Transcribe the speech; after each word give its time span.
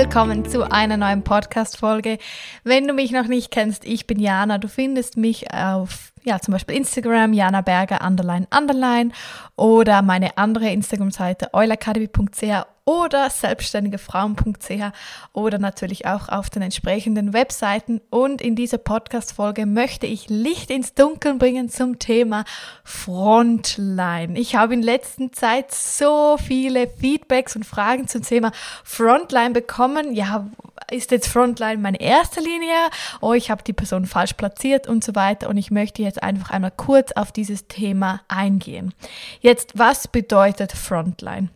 willkommen 0.00 0.46
zu 0.46 0.62
einer 0.72 0.96
neuen 0.96 1.22
Podcast-Folge. 1.22 2.16
Wenn 2.64 2.88
du 2.88 2.94
mich 2.94 3.10
noch 3.12 3.26
nicht 3.26 3.50
kennst, 3.50 3.84
ich 3.84 4.06
bin 4.06 4.18
Jana. 4.18 4.56
Du 4.56 4.66
findest 4.66 5.18
mich 5.18 5.52
auf, 5.52 6.14
ja, 6.24 6.40
zum 6.40 6.52
Beispiel 6.52 6.74
Instagram, 6.74 7.34
Jana 7.34 7.60
Berger, 7.60 8.00
underline, 8.02 8.46
underline, 8.50 9.12
oder 9.56 10.00
meine 10.00 10.38
andere 10.38 10.70
Instagram-Seite, 10.70 11.50
eulacademy.ch 11.52 12.64
oder 12.90 13.30
selbstständigefrauen.ch 13.30 14.92
oder 15.32 15.58
natürlich 15.58 16.06
auch 16.06 16.28
auf 16.28 16.50
den 16.50 16.62
entsprechenden 16.62 17.32
Webseiten. 17.32 18.00
Und 18.10 18.42
in 18.42 18.56
dieser 18.56 18.78
Podcast-Folge 18.78 19.64
möchte 19.64 20.08
ich 20.08 20.28
Licht 20.28 20.70
ins 20.70 20.94
Dunkeln 20.94 21.38
bringen 21.38 21.68
zum 21.68 22.00
Thema 22.00 22.44
Frontline. 22.82 24.36
Ich 24.36 24.56
habe 24.56 24.74
in 24.74 24.82
letzter 24.82 25.30
Zeit 25.30 25.72
so 25.72 26.36
viele 26.36 26.88
Feedbacks 26.88 27.54
und 27.54 27.64
Fragen 27.64 28.08
zum 28.08 28.22
Thema 28.22 28.50
Frontline 28.82 29.52
bekommen. 29.52 30.12
Ja, 30.12 30.48
ist 30.90 31.12
jetzt 31.12 31.28
Frontline 31.28 31.80
meine 31.80 32.00
erste 32.00 32.40
Linie? 32.40 32.74
Oh, 33.20 33.34
ich 33.34 33.52
habe 33.52 33.62
die 33.62 33.72
Person 33.72 34.04
falsch 34.06 34.32
platziert 34.32 34.88
und 34.88 35.04
so 35.04 35.14
weiter. 35.14 35.48
Und 35.48 35.58
ich 35.58 35.70
möchte 35.70 36.02
jetzt 36.02 36.24
einfach 36.24 36.50
einmal 36.50 36.72
kurz 36.76 37.12
auf 37.12 37.30
dieses 37.30 37.68
Thema 37.68 38.22
eingehen. 38.26 38.92
Jetzt, 39.40 39.78
was 39.78 40.08
bedeutet 40.08 40.72
Frontline? 40.72 41.50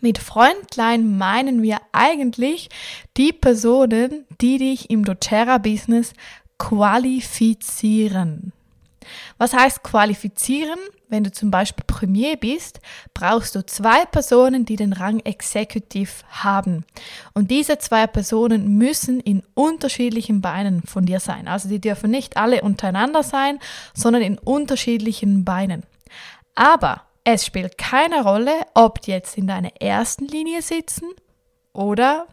Mit 0.00 0.18
Frontline 0.18 1.04
meinen 1.04 1.62
wir 1.62 1.78
eigentlich 1.92 2.68
die 3.16 3.32
Personen, 3.32 4.26
die 4.40 4.58
dich 4.58 4.90
im 4.90 5.04
doTERRA-Business 5.04 6.12
qualifizieren. 6.58 8.52
Was 9.38 9.52
heißt 9.52 9.84
qualifizieren? 9.84 10.78
Wenn 11.08 11.22
du 11.22 11.30
zum 11.30 11.52
Beispiel 11.52 11.84
Premier 11.86 12.36
bist, 12.36 12.80
brauchst 13.14 13.54
du 13.54 13.64
zwei 13.64 14.04
Personen, 14.06 14.64
die 14.64 14.74
den 14.74 14.92
Rang 14.92 15.20
Executive 15.20 16.10
haben. 16.30 16.84
Und 17.32 17.52
diese 17.52 17.78
zwei 17.78 18.08
Personen 18.08 18.76
müssen 18.76 19.20
in 19.20 19.44
unterschiedlichen 19.54 20.40
Beinen 20.40 20.82
von 20.82 21.06
dir 21.06 21.20
sein. 21.20 21.46
Also 21.46 21.68
die 21.68 21.80
dürfen 21.80 22.10
nicht 22.10 22.36
alle 22.36 22.62
untereinander 22.62 23.22
sein, 23.22 23.60
sondern 23.94 24.22
in 24.22 24.38
unterschiedlichen 24.38 25.44
Beinen. 25.44 25.84
Aber 26.56 27.05
es 27.28 27.44
spielt 27.44 27.76
keine 27.76 28.22
Rolle, 28.22 28.52
ob 28.74 29.00
die 29.00 29.10
jetzt 29.10 29.36
in 29.36 29.48
deiner 29.48 29.82
ersten 29.82 30.28
Linie 30.28 30.62
sitzen 30.62 31.08
oder 31.72 32.28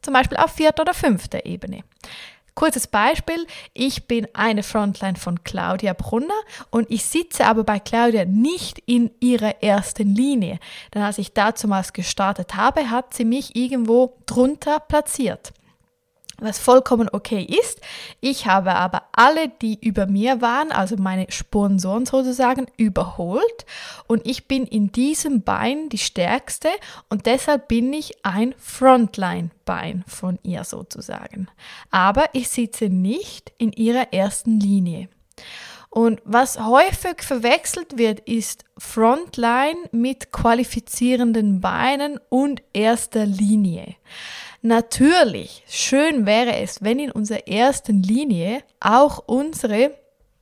zum 0.00 0.14
Beispiel 0.14 0.38
auf 0.38 0.52
vierter 0.52 0.82
oder 0.82 0.94
fünfter 0.94 1.44
Ebene. 1.44 1.84
Kurzes 2.54 2.86
Beispiel, 2.86 3.46
ich 3.74 4.08
bin 4.08 4.26
eine 4.32 4.62
Frontline 4.62 5.16
von 5.16 5.44
Claudia 5.44 5.92
Brunner 5.92 6.40
und 6.70 6.90
ich 6.90 7.04
sitze 7.04 7.44
aber 7.44 7.62
bei 7.62 7.78
Claudia 7.78 8.24
nicht 8.24 8.78
in 8.86 9.10
ihrer 9.20 9.62
ersten 9.62 10.14
Linie. 10.14 10.58
Denn 10.94 11.02
als 11.02 11.18
ich 11.18 11.34
dazumals 11.34 11.92
gestartet 11.92 12.56
habe, 12.56 12.88
hat 12.88 13.12
sie 13.12 13.26
mich 13.26 13.54
irgendwo 13.54 14.16
drunter 14.24 14.80
platziert 14.80 15.52
was 16.40 16.58
vollkommen 16.58 17.08
okay 17.12 17.42
ist. 17.42 17.80
Ich 18.20 18.46
habe 18.46 18.74
aber 18.74 19.02
alle, 19.12 19.48
die 19.48 19.78
über 19.84 20.06
mir 20.06 20.40
waren, 20.40 20.72
also 20.72 20.96
meine 20.96 21.26
Sponsoren 21.30 22.06
sozusagen, 22.06 22.66
überholt 22.76 23.66
und 24.06 24.26
ich 24.26 24.46
bin 24.46 24.64
in 24.64 24.92
diesem 24.92 25.42
Bein 25.42 25.88
die 25.88 25.98
stärkste 25.98 26.68
und 27.08 27.26
deshalb 27.26 27.68
bin 27.68 27.92
ich 27.92 28.24
ein 28.24 28.54
Frontline-Bein 28.58 30.04
von 30.06 30.38
ihr 30.42 30.64
sozusagen. 30.64 31.48
Aber 31.90 32.26
ich 32.32 32.48
sitze 32.48 32.86
nicht 32.86 33.52
in 33.58 33.72
ihrer 33.72 34.12
ersten 34.12 34.60
Linie. 34.60 35.08
Und 35.90 36.20
was 36.24 36.60
häufig 36.60 37.22
verwechselt 37.22 37.96
wird, 37.96 38.20
ist 38.20 38.64
Frontline 38.76 39.88
mit 39.90 40.32
qualifizierenden 40.32 41.60
Beinen 41.60 42.20
und 42.28 42.62
erster 42.72 43.24
Linie. 43.24 43.96
Natürlich, 44.60 45.62
schön 45.68 46.26
wäre 46.26 46.56
es, 46.56 46.82
wenn 46.82 46.98
in 46.98 47.12
unserer 47.12 47.46
ersten 47.46 48.02
Linie 48.02 48.62
auch 48.80 49.22
unsere 49.26 49.92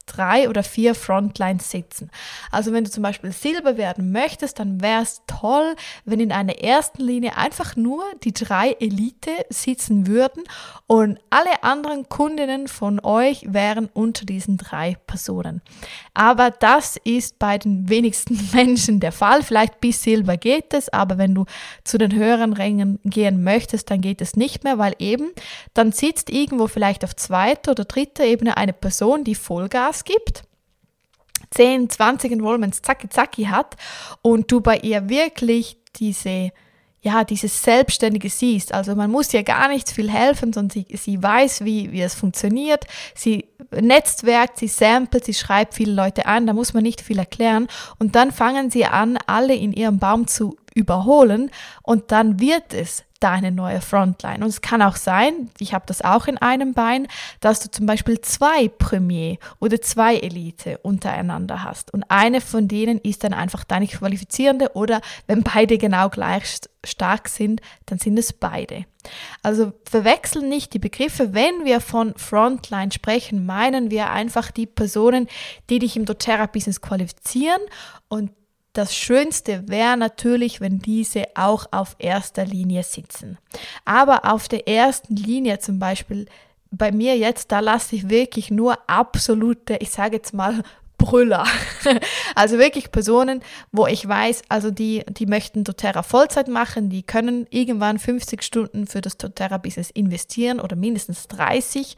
drei 0.07 0.49
oder 0.49 0.63
vier 0.63 0.95
Frontlines 0.95 1.71
sitzen. 1.71 2.11
Also 2.51 2.73
wenn 2.73 2.85
du 2.85 2.91
zum 2.91 3.03
Beispiel 3.03 3.33
Silber 3.33 3.77
werden 3.77 4.13
möchtest, 4.13 4.59
dann 4.59 4.81
wäre 4.81 5.03
es 5.03 5.21
toll, 5.27 5.75
wenn 6.05 6.21
in 6.21 6.33
einer 6.33 6.59
ersten 6.61 7.03
Linie 7.03 7.37
einfach 7.37 7.77
nur 7.77 8.05
die 8.23 8.33
drei 8.33 8.73
Elite 8.81 9.33
sitzen 9.51 10.07
würden 10.07 10.45
und 10.87 11.19
alle 11.31 11.63
anderen 11.63 12.09
Kundinnen 12.09 12.69
von 12.69 13.01
euch 13.01 13.53
wären 13.53 13.91
unter 13.93 14.25
diesen 14.25 14.57
drei 14.57 14.97
Personen. 15.07 15.61
Aber 16.17 16.51
das 16.51 16.97
ist 17.05 17.39
bei 17.39 17.59
den 17.59 17.91
wenigsten 17.91 18.41
Menschen 18.55 19.01
der 19.01 19.13
Fall. 19.13 19.43
Vielleicht 19.43 19.81
bis 19.81 20.03
Silber 20.03 20.37
geht 20.37 20.73
es, 20.73 20.89
aber 20.89 21.19
wenn 21.19 21.35
du 21.35 21.45
zu 21.85 21.99
den 21.99 22.15
höheren 22.15 22.55
Rängen 22.55 22.99
gehen 23.05 23.45
möchtest, 23.45 23.91
dann 23.91 24.01
geht 24.01 24.23
es 24.23 24.35
nicht 24.35 24.65
mehr, 24.65 24.79
weil 24.79 24.95
eben 24.99 25.33
dann 25.75 25.93
sitzt 25.93 26.31
irgendwo 26.31 26.69
vielleicht 26.69 27.05
auf 27.05 27.15
zweiter 27.15 27.73
oder 27.73 27.85
dritter 27.85 28.25
Ebene 28.25 28.57
eine 28.57 28.73
Person, 28.73 29.25
die 29.25 29.35
Vollgas 29.35 29.77
Gas 29.77 30.05
gibt, 30.05 30.45
10, 31.51 31.91
20 31.91 32.33
Enrollments 32.33 32.81
zacki 32.81 33.11
zacki 33.11 33.45
hat 33.45 33.77
und 34.23 34.51
du 34.51 34.63
bei 34.63 34.79
ihr 34.79 35.11
wirklich 35.11 35.77
diese 35.97 36.51
ja, 37.07 37.23
dieses 37.23 37.63
Selbstständige 37.63 38.29
siehst. 38.29 38.75
Also 38.75 38.97
man 38.97 39.13
muss 39.13 39.33
ihr 39.33 39.45
gar 39.45 39.69
nicht 39.69 39.91
viel 39.91 40.11
helfen, 40.11 40.53
sondern 40.53 40.71
sie, 40.71 40.87
sie 40.97 41.23
weiß, 41.23 41.65
wie, 41.65 41.93
wie 41.93 42.03
es 42.03 42.17
funktioniert. 42.17 42.85
Sie 43.15 43.47
netzwerkt, 43.71 44.59
sie 44.59 44.67
samplet, 44.67 45.25
sie 45.25 45.35
schreibt 45.35 45.75
viele 45.75 45.93
Leute 45.93 46.27
an, 46.27 46.49
da 46.49 46.53
muss 46.53 46.75
man 46.75 46.83
nicht 46.83 47.01
viel 47.01 47.21
erklären. 47.21 47.69
Und 48.01 48.17
dann 48.17 48.33
fangen 48.33 48.73
sie 48.73 48.87
an, 48.87 49.19
alle 49.29 49.55
in 49.55 49.73
ihrem 49.73 50.01
Baum 50.01 50.27
zu 50.27 50.57
überholen 50.75 51.51
und 51.83 52.11
dann 52.11 52.41
wird 52.41 52.75
es 52.75 53.05
deine 53.21 53.53
neue 53.53 53.81
Frontline. 53.81 54.45
Und 54.45 54.49
es 54.49 54.61
kann 54.61 54.83
auch 54.83 54.97
sein, 54.97 55.51
ich 55.59 55.75
habe 55.75 55.85
das 55.87 56.03
auch 56.03 56.27
in 56.27 56.39
einem 56.39 56.75
Bein, 56.75 57.07
dass 57.41 57.61
du 57.61 57.71
zum 57.71 57.87
Beispiel 57.87 58.21
zwei 58.21 58.69
Premier 58.69 59.39
oder 59.61 59.81
zwei 59.81 60.17
Elite 60.17 60.79
untereinander 60.79 61.63
hast. 61.63 61.93
Und 61.93 62.05
eine 62.09 62.41
von 62.41 62.69
denen 62.69 62.99
ist 62.99 63.25
dann 63.25 63.33
einfach 63.33 63.65
deine 63.65 63.87
qualifizierende 63.87 64.73
oder 64.75 65.01
wenn 65.27 65.43
beide 65.43 65.79
genau 65.79 66.09
gleich 66.09 66.59
stark 66.85 67.29
sind, 67.29 67.61
dann 67.87 67.99
sind 67.99 68.19
es 68.19 68.33
beide. 68.33 68.85
Also 69.43 69.73
verwechseln 69.89 70.49
nicht 70.49 70.75
die 70.75 70.79
Begriffe. 70.79 71.33
Wenn 71.35 71.65
wir 71.65 71.81
von 71.81 72.15
Frontline 72.17 72.93
sprechen, 72.93 73.47
meinen 73.47 73.91
wir 73.91 74.11
einfach 74.11 74.51
die 74.51 74.67
Personen, 74.67 75.29
die 75.71 75.79
dich 75.79 75.97
im 75.97 76.05
doTERRA-Business 76.05 76.81
qualifizieren 76.81 77.61
und 78.09 78.31
das 78.77 78.95
Schönste 78.95 79.69
wäre 79.69 79.97
natürlich, 79.97 80.61
wenn 80.61 80.79
diese 80.79 81.25
auch 81.35 81.67
auf 81.71 81.97
erster 81.99 82.45
Linie 82.45 82.83
sitzen. 82.83 83.39
Aber 83.85 84.31
auf 84.31 84.49
der 84.49 84.69
ersten 84.69 85.17
Linie 85.17 85.59
zum 85.59 85.79
Beispiel 85.79 86.27
bei 86.71 86.93
mir 86.93 87.17
jetzt, 87.17 87.53
da 87.53 87.61
lasse 87.61 87.97
ich 87.97 88.11
wirklich 88.11 88.51
nur 88.51 88.79
absolute, 88.89 89.77
ich 89.81 89.91
sage 89.91 90.17
jetzt 90.17 90.35
mal, 90.35 90.63
Brüller. 90.99 91.47
also 92.35 92.59
wirklich 92.59 92.91
Personen, 92.91 93.43
wo 93.71 93.87
ich 93.87 94.07
weiß, 94.07 94.43
also 94.49 94.71
die, 94.71 95.05
die 95.09 95.27
möchten 95.27 95.63
doTERRA 95.63 96.03
Vollzeit 96.03 96.49
machen, 96.49 96.89
die 96.89 97.03
können 97.03 97.47
irgendwann 97.51 97.99
50 97.99 98.43
Stunden 98.43 98.87
für 98.87 99.03
das 99.03 99.17
doTERRA-Business 99.19 99.91
investieren 99.91 100.59
oder 100.59 100.75
mindestens 100.75 101.29
30. 101.29 101.97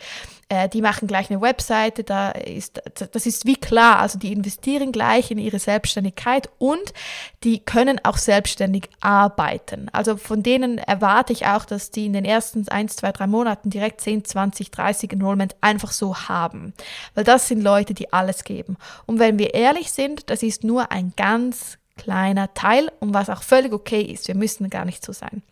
Äh, 0.50 0.68
die 0.68 0.80
machen 0.80 1.06
gleich 1.06 1.30
eine 1.30 1.40
Webseite, 1.42 2.04
da 2.04 2.30
ist, 2.30 2.80
das 2.94 3.26
ist 3.26 3.44
wie 3.44 3.56
klar, 3.56 3.98
also 3.98 4.18
die 4.18 4.32
investieren 4.32 4.92
gleich 4.92 5.30
in 5.30 5.38
ihre 5.38 5.58
Selbstständigkeit 5.58 6.48
und 6.58 6.94
die 7.44 7.58
können 7.58 8.00
auch 8.02 8.16
selbstständig 8.16 8.88
arbeiten. 9.00 9.88
Also 9.92 10.16
von 10.16 10.42
denen 10.42 10.78
erwarte 10.78 11.34
ich 11.34 11.46
auch, 11.46 11.66
dass 11.66 11.90
die 11.90 12.06
in 12.06 12.14
den 12.14 12.24
ersten 12.24 12.66
1, 12.66 12.96
2, 12.96 13.12
3 13.12 13.26
Monaten 13.26 13.68
direkt 13.68 14.00
10, 14.00 14.24
20, 14.24 14.70
30 14.70 15.12
Enrollment 15.12 15.54
einfach 15.60 15.92
so 15.92 16.16
haben. 16.16 16.72
Weil 17.14 17.24
das 17.24 17.48
sind 17.48 17.62
Leute, 17.62 17.92
die 17.92 18.12
alles 18.12 18.44
geben. 18.44 18.78
Und 19.04 19.18
wenn 19.18 19.38
wir 19.38 19.52
ehrlich 19.52 19.92
sind, 19.92 20.30
das 20.30 20.42
ist 20.42 20.64
nur 20.64 20.90
ein 20.92 21.12
ganz 21.16 21.76
kleiner 21.98 22.54
Teil 22.54 22.90
und 23.00 23.12
was 23.12 23.28
auch 23.28 23.42
völlig 23.42 23.72
okay 23.72 24.00
ist. 24.00 24.28
Wir 24.28 24.34
müssen 24.34 24.70
gar 24.70 24.86
nicht 24.86 25.04
so 25.04 25.12
sein. 25.12 25.42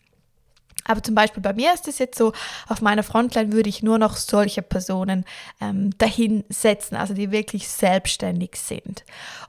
Aber 0.86 1.02
zum 1.02 1.14
Beispiel 1.14 1.42
bei 1.42 1.52
mir 1.52 1.72
ist 1.72 1.88
es 1.88 1.98
jetzt 1.98 2.18
so, 2.18 2.32
auf 2.68 2.80
meiner 2.80 3.02
Frontline 3.02 3.52
würde 3.52 3.68
ich 3.68 3.82
nur 3.82 3.98
noch 3.98 4.16
solche 4.16 4.62
Personen 4.62 5.24
ähm, 5.60 5.96
dahin 5.98 6.44
setzen, 6.48 6.96
also 6.96 7.14
die 7.14 7.30
wirklich 7.30 7.68
selbstständig 7.68 8.56
sind. 8.56 9.04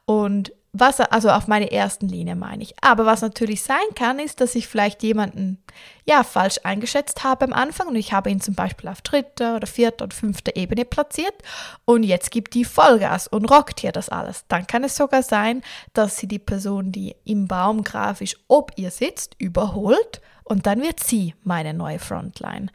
Und 0.06 0.52
was, 0.80 1.00
also 1.00 1.30
auf 1.30 1.48
meine 1.48 1.72
ersten 1.72 2.08
Linie 2.08 2.36
meine 2.36 2.62
ich. 2.62 2.76
Aber 2.82 3.06
was 3.06 3.22
natürlich 3.22 3.64
sein 3.64 3.78
kann, 3.96 4.20
ist, 4.20 4.42
dass 4.42 4.56
ich 4.56 4.68
vielleicht 4.68 5.02
jemanden 5.02 5.58
ja 6.06 6.24
falsch 6.24 6.60
eingeschätzt 6.64 7.24
habe 7.24 7.46
am 7.46 7.54
Anfang 7.54 7.88
und 7.88 7.96
ich 7.96 8.14
habe 8.14 8.30
ihn 8.30 8.42
zum 8.42 8.54
Beispiel 8.54 8.90
auf 8.90 9.02
dritter 9.02 9.56
oder 9.56 9.68
vierter 9.68 10.06
oder 10.06 10.16
fünfter 10.16 10.56
Ebene 10.56 10.86
platziert 10.86 11.34
und 11.86 12.04
jetzt 12.04 12.32
gibt 12.32 12.54
die 12.54 12.66
Vollgas 12.66 13.28
und 13.28 13.46
rockt 13.46 13.80
hier 13.80 13.92
das 13.92 14.10
alles. 14.10 14.46
Dann 14.48 14.68
kann 14.68 14.84
es 14.84 14.96
sogar 14.96 15.24
sein, 15.24 15.64
dass 15.94 16.18
sie 16.18 16.28
die 16.28 16.40
Person, 16.40 16.92
die 16.92 17.16
im 17.26 17.48
Baum 17.48 17.84
grafisch 17.84 18.36
ob 18.48 18.72
ihr 18.76 18.92
sitzt, 18.92 19.36
überholt 19.40 20.22
und 20.48 20.66
dann 20.66 20.82
wird 20.82 21.00
sie 21.02 21.34
meine 21.44 21.74
neue 21.74 22.00
Frontline. 22.00 22.70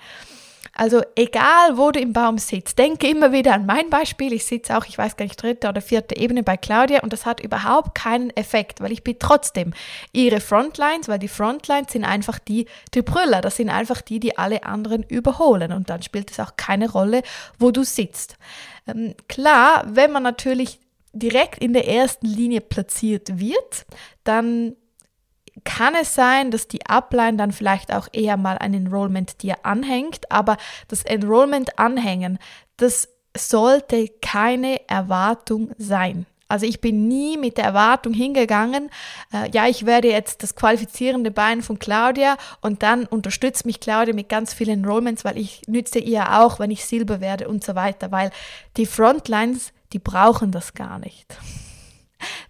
Also 0.74 1.02
egal, 1.16 1.76
wo 1.76 1.90
du 1.90 2.00
im 2.00 2.14
Baum 2.14 2.38
sitzt, 2.38 2.78
denke 2.78 3.06
immer 3.06 3.30
wieder 3.30 3.52
an 3.52 3.66
mein 3.66 3.90
Beispiel. 3.90 4.32
Ich 4.32 4.46
sitze 4.46 4.76
auch, 4.76 4.86
ich 4.86 4.96
weiß 4.96 5.16
gar 5.16 5.26
nicht, 5.26 5.40
dritte 5.42 5.69
oder 5.69 5.82
vierte 5.82 6.16
Ebene 6.16 6.42
bei 6.42 6.56
Claudia 6.56 7.00
und 7.00 7.12
das 7.12 7.26
hat 7.26 7.40
überhaupt 7.40 7.94
keinen 7.94 8.30
Effekt, 8.30 8.80
weil 8.80 8.90
ich 8.90 9.04
bin 9.04 9.19
trotzdem 9.19 9.74
ihre 10.12 10.40
Frontlines, 10.40 11.08
weil 11.08 11.19
die 11.19 11.28
Frontlines 11.28 11.92
sind 11.92 12.04
einfach 12.04 12.38
die, 12.38 12.66
die 12.94 13.02
Brüller, 13.02 13.42
das 13.42 13.56
sind 13.56 13.69
einfach 13.69 14.00
die, 14.00 14.18
die 14.18 14.38
alle 14.38 14.64
anderen 14.64 15.02
überholen 15.02 15.72
und 15.72 15.90
dann 15.90 16.02
spielt 16.02 16.30
es 16.30 16.40
auch 16.40 16.56
keine 16.56 16.90
Rolle, 16.90 17.22
wo 17.58 17.70
du 17.70 17.84
sitzt. 17.84 18.36
Ähm, 18.86 19.14
klar, 19.28 19.84
wenn 19.86 20.10
man 20.10 20.22
natürlich 20.22 20.80
direkt 21.12 21.62
in 21.62 21.75
der 21.75 21.86
ersten 21.86 22.26
Linie 22.26 22.62
platziert 22.62 23.38
wird, 23.38 23.84
dann 24.25 24.75
kann 25.64 25.94
es 25.94 26.14
sein, 26.14 26.50
dass 26.50 26.69
die 26.69 26.87
Upline 26.87 27.37
dann 27.37 27.53
vielleicht 27.53 27.93
auch 27.93 28.09
eher 28.12 28.37
mal 28.37 28.59
ein 28.59 28.75
Enrollment 28.75 29.43
dir 29.43 29.56
anhängt, 29.64 30.31
aber 30.31 30.56
das 30.88 31.05
Enrollment 31.05 31.79
anhängen, 31.79 32.38
das 32.76 33.09
sollte 33.37 34.09
keine 34.20 34.88
Erwartung 34.88 35.73
sein. 35.79 36.26
Also 36.49 36.67
ich 36.67 36.82
bin 36.82 37.09
nie 37.09 37.38
mit 37.38 37.56
der 37.56 37.64
Erwartung 37.64 38.12
hingegangen, 38.12 38.91
äh, 39.32 39.50
ja, 39.53 39.69
ich 39.69 39.87
werde 39.87 40.09
jetzt 40.09 40.43
das 40.43 40.55
qualifizierende 40.55 41.31
Bein 41.31 41.62
von 41.62 41.79
Claudia 41.79 42.37
und 42.61 42.82
dann 42.82 43.06
unterstützt 43.06 43.64
mich 43.64 43.81
Claudia 43.81 44.12
mit 44.12 44.29
ganz 44.29 44.53
vielen 44.53 44.85
Enrollments, 44.85 45.25
weil 45.25 45.38
ich 45.38 45.62
nütze 45.67 45.99
ihr 45.99 46.41
auch, 46.41 46.59
wenn 46.59 46.70
ich 46.70 46.85
Silber 46.85 47.23
werde 47.23 47.49
und 47.49 47.64
so 47.64 47.75
weiter, 47.75 48.12
weil 48.12 48.31
die 48.76 48.85
Frontlines, 48.85 49.73
die 49.94 49.99
brauchen 49.99 50.50
das 50.50 50.75
gar 50.75 50.99
nicht. 50.99 51.38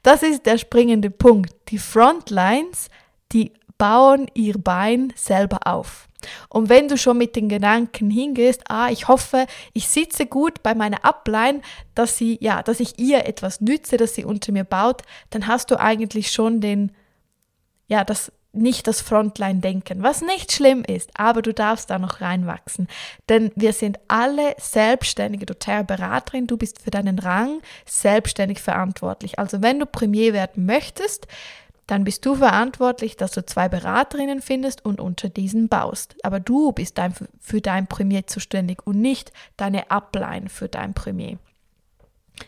Das 0.03 0.23
ist 0.23 0.47
der 0.47 0.59
springende 0.59 1.11
Punkt. 1.11 1.55
Die 1.69 1.79
Frontlines, 1.79 2.88
die 3.32 3.52
bauen 3.79 4.26
ihr 4.34 4.58
Bein 4.58 5.12
selber 5.17 5.67
auf. 5.67 6.08
Und 6.49 6.69
wenn 6.69 6.88
du 6.88 6.96
schon 6.96 7.19
mit 7.19 7.34
den 7.34 7.49
Gedanken 7.49 8.11
hingehst, 8.11 8.62
ah, 8.69 8.90
ich 8.90 9.08
hoffe, 9.08 9.46
ich 9.73 9.88
sitze 9.88 10.26
gut 10.26 10.62
bei 10.62 10.75
meiner 10.75 11.05
Upline, 11.05 11.62
dass 11.94 12.17
sie, 12.17 12.38
ja, 12.40 12.62
dass 12.62 12.81
ich 12.81 12.99
ihr 12.99 13.26
etwas 13.26 13.61
nütze, 13.61 13.96
dass 13.96 14.14
sie 14.14 14.25
unter 14.25 14.52
mir 14.52 14.64
baut, 14.64 15.02
dann 15.31 15.46
hast 15.46 15.70
du 15.70 15.81
eigentlich 15.81 16.31
schon 16.31 16.61
den, 16.61 16.93
ja, 17.88 18.05
das, 18.05 18.31
nicht 18.52 18.87
das 18.87 19.00
Frontline-Denken, 19.00 20.02
was 20.02 20.20
nicht 20.20 20.52
schlimm 20.52 20.85
ist, 20.85 21.11
aber 21.14 21.40
du 21.40 21.55
darfst 21.55 21.90
da 21.90 21.99
noch 21.99 22.20
reinwachsen. 22.20 22.87
Denn 23.28 23.50
wir 23.56 23.73
sind 23.73 23.99
alle 24.08 24.55
selbstständige 24.58 25.46
doTERRA-Beraterin, 25.46 26.46
du 26.46 26.56
bist 26.56 26.82
für 26.82 26.90
deinen 26.90 27.19
Rang 27.19 27.62
selbstständig 27.87 28.61
verantwortlich. 28.61 29.38
Also 29.38 29.62
wenn 29.62 29.78
du 29.78 29.87
Premier 29.87 30.35
werden 30.35 30.67
möchtest, 30.67 31.26
dann 31.92 32.04
bist 32.04 32.24
du 32.24 32.36
verantwortlich, 32.36 33.18
dass 33.18 33.32
du 33.32 33.44
zwei 33.44 33.68
Beraterinnen 33.68 34.40
findest 34.40 34.82
und 34.82 34.98
unter 34.98 35.28
diesen 35.28 35.68
baust. 35.68 36.16
Aber 36.22 36.40
du 36.40 36.72
bist 36.72 36.96
dein, 36.96 37.14
für 37.38 37.60
dein 37.60 37.86
Premier 37.86 38.26
zuständig 38.26 38.86
und 38.86 38.98
nicht 38.98 39.30
deine 39.58 39.90
Upline 39.90 40.48
für 40.48 40.70
dein 40.70 40.94
Premier. 40.94 41.36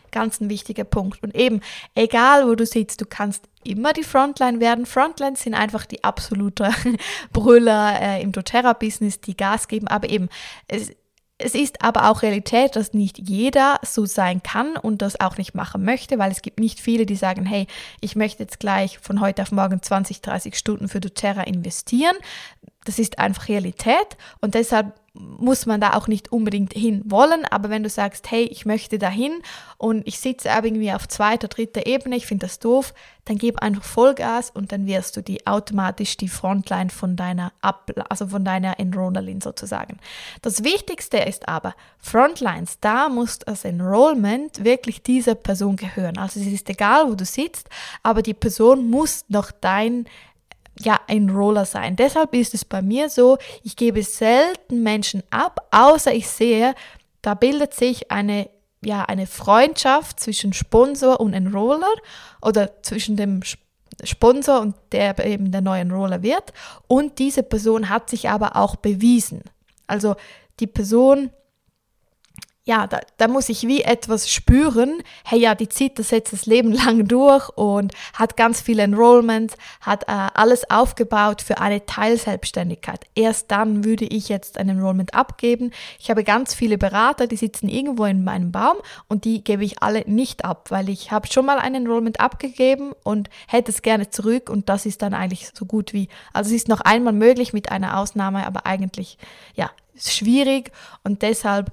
Ganz 0.09 0.41
ein 0.41 0.49
wichtiger 0.49 0.83
Punkt. 0.83 1.21
Und 1.21 1.35
eben, 1.35 1.61
egal 1.93 2.47
wo 2.47 2.55
du 2.55 2.65
sitzt, 2.65 3.01
du 3.01 3.05
kannst 3.05 3.47
immer 3.63 3.93
die 3.93 4.01
Frontline 4.01 4.59
werden. 4.59 4.87
Frontlines 4.87 5.43
sind 5.43 5.53
einfach 5.53 5.85
die 5.85 6.03
absolute 6.03 6.71
Brüller 7.31 8.01
äh, 8.01 8.23
im 8.23 8.31
doTERRA-Business, 8.31 9.21
die 9.21 9.37
Gas 9.37 9.67
geben. 9.67 9.87
Aber 9.87 10.09
eben, 10.09 10.27
es, 10.67 10.91
es 11.37 11.53
ist 11.53 11.81
aber 11.81 12.09
auch 12.09 12.21
Realität, 12.21 12.77
dass 12.77 12.93
nicht 12.93 13.17
jeder 13.19 13.79
so 13.83 14.05
sein 14.05 14.41
kann 14.41 14.77
und 14.77 15.01
das 15.01 15.19
auch 15.19 15.37
nicht 15.37 15.53
machen 15.53 15.83
möchte, 15.83 16.17
weil 16.17 16.31
es 16.31 16.41
gibt 16.41 16.59
nicht 16.59 16.79
viele, 16.79 17.05
die 17.05 17.17
sagen, 17.17 17.45
hey, 17.45 17.67
ich 17.99 18.15
möchte 18.15 18.43
jetzt 18.43 18.59
gleich 18.59 18.99
von 18.99 19.19
heute 19.19 19.41
auf 19.41 19.51
morgen 19.51 19.81
20, 19.81 20.21
30 20.21 20.57
Stunden 20.57 20.87
für 20.87 21.01
doTERRA 21.01 21.41
investieren. 21.41 22.15
Das 22.85 22.99
ist 22.99 23.19
einfach 23.19 23.49
Realität 23.49 24.17
und 24.41 24.55
deshalb 24.55 24.93
muss 25.17 25.65
man 25.65 25.79
da 25.79 25.93
auch 25.93 26.07
nicht 26.07 26.31
unbedingt 26.31 26.73
hin 26.73 27.01
wollen, 27.05 27.45
aber 27.45 27.69
wenn 27.69 27.83
du 27.83 27.89
sagst, 27.89 28.29
hey, 28.31 28.43
ich 28.43 28.65
möchte 28.65 28.99
dahin 28.99 29.41
und 29.77 30.05
ich 30.07 30.19
sitze 30.19 30.51
aber 30.51 30.67
irgendwie 30.67 30.91
auf 30.91 31.07
zweiter, 31.07 31.47
dritter 31.47 31.85
Ebene, 31.85 32.15
ich 32.15 32.25
finde 32.25 32.45
das 32.45 32.59
doof, 32.59 32.93
dann 33.23 33.37
gib 33.37 33.61
einfach 33.61 33.83
Vollgas 33.83 34.51
und 34.51 34.71
dann 34.71 34.85
wirst 34.85 35.17
du 35.17 35.21
die 35.21 35.47
automatisch 35.47 36.17
die 36.17 36.27
Frontline 36.27 36.89
von 36.89 37.15
deiner 37.15 37.53
Up 37.61 37.91
also 38.09 38.27
von 38.27 38.43
deiner 38.43 38.79
Enrollerin 38.79 39.41
sozusagen. 39.41 39.99
Das 40.41 40.63
Wichtigste 40.63 41.17
ist 41.17 41.47
aber 41.47 41.75
Frontlines, 41.97 42.79
da 42.81 43.09
muss 43.09 43.39
das 43.39 43.65
Enrollment 43.65 44.63
wirklich 44.63 45.01
dieser 45.01 45.35
Person 45.35 45.75
gehören. 45.75 46.17
Also 46.17 46.39
es 46.39 46.47
ist 46.47 46.69
egal, 46.69 47.09
wo 47.09 47.15
du 47.15 47.25
sitzt, 47.25 47.69
aber 48.03 48.21
die 48.21 48.33
Person 48.33 48.89
muss 48.89 49.25
noch 49.29 49.51
dein 49.51 50.05
ja, 50.79 50.99
ein 51.07 51.29
Roller 51.29 51.65
sein. 51.65 51.95
Deshalb 51.95 52.33
ist 52.33 52.53
es 52.53 52.65
bei 52.65 52.81
mir 52.81 53.09
so, 53.09 53.37
ich 53.63 53.75
gebe 53.75 54.03
selten 54.03 54.83
Menschen 54.83 55.23
ab, 55.29 55.67
außer 55.71 56.13
ich 56.13 56.27
sehe, 56.27 56.75
da 57.21 57.33
bildet 57.33 57.73
sich 57.73 58.11
eine, 58.11 58.49
ja, 58.83 59.03
eine 59.03 59.27
Freundschaft 59.27 60.19
zwischen 60.19 60.53
Sponsor 60.53 61.19
und 61.19 61.33
Enroller 61.33 61.93
oder 62.41 62.83
zwischen 62.83 63.15
dem 63.15 63.41
Sponsor 64.03 64.59
und 64.59 64.75
der 64.91 65.17
eben 65.25 65.51
der 65.51 65.61
neue 65.61 65.81
Enroller 65.81 66.21
wird. 66.21 66.53
Und 66.87 67.19
diese 67.19 67.43
Person 67.43 67.89
hat 67.89 68.09
sich 68.09 68.29
aber 68.29 68.55
auch 68.57 68.75
bewiesen. 68.75 69.41
Also 69.87 70.15
die 70.59 70.67
Person 70.67 71.31
ja, 72.67 72.87
da, 72.87 72.99
da 73.17 73.27
muss 73.27 73.49
ich 73.49 73.67
wie 73.67 73.83
etwas 73.83 74.27
spüren. 74.27 75.03
Hey, 75.23 75.39
ja, 75.39 75.53
die 75.53 75.69
zieht 75.69 75.99
das 75.99 76.09
jetzt 76.09 76.33
das 76.33 76.47
Leben 76.47 76.71
lang 76.73 77.07
durch 77.07 77.47
und 77.49 77.93
hat 78.13 78.37
ganz 78.37 78.59
viel 78.59 78.79
Enrollment, 78.79 79.55
hat 79.81 80.03
äh, 80.07 80.29
alles 80.33 80.69
aufgebaut 80.71 81.43
für 81.43 81.59
eine 81.59 81.85
Teilselbstständigkeit. 81.85 83.05
Erst 83.13 83.51
dann 83.51 83.83
würde 83.85 84.05
ich 84.05 84.29
jetzt 84.29 84.57
ein 84.57 84.67
Enrollment 84.67 85.13
abgeben. 85.13 85.71
Ich 85.99 86.09
habe 86.09 86.23
ganz 86.23 86.55
viele 86.55 86.79
Berater, 86.79 87.27
die 87.27 87.35
sitzen 87.35 87.69
irgendwo 87.69 88.05
in 88.05 88.23
meinem 88.23 88.51
Baum 88.51 88.77
und 89.07 89.25
die 89.25 89.43
gebe 89.43 89.63
ich 89.63 89.83
alle 89.83 90.01
nicht 90.07 90.43
ab, 90.43 90.71
weil 90.71 90.89
ich 90.89 91.11
habe 91.11 91.27
schon 91.27 91.45
mal 91.45 91.59
ein 91.59 91.75
Enrollment 91.75 92.19
abgegeben 92.19 92.93
und 93.03 93.29
hätte 93.47 93.71
es 93.71 93.83
gerne 93.83 94.09
zurück 94.09 94.49
und 94.49 94.69
das 94.69 94.87
ist 94.87 95.03
dann 95.03 95.13
eigentlich 95.13 95.51
so 95.53 95.65
gut 95.65 95.93
wie, 95.93 96.09
also 96.33 96.49
es 96.49 96.55
ist 96.55 96.67
noch 96.67 96.81
einmal 96.81 97.13
möglich 97.13 97.53
mit 97.53 97.71
einer 97.71 97.99
Ausnahme, 97.99 98.47
aber 98.47 98.65
eigentlich, 98.65 99.19
ja, 99.53 99.69
ist 99.93 100.13
schwierig 100.13 100.71
und 101.03 101.21
deshalb 101.21 101.71